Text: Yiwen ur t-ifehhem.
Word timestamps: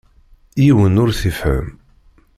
Yiwen 0.63 0.99
ur 1.03 1.09
t-ifehhem. 1.17 1.69